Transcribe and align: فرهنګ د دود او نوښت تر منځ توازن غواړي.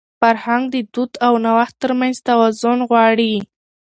فرهنګ 0.19 0.63
د 0.73 0.75
دود 0.93 1.11
او 1.25 1.33
نوښت 1.45 1.75
تر 1.83 1.91
منځ 1.99 2.15
توازن 2.27 2.77
غواړي. 2.89 3.33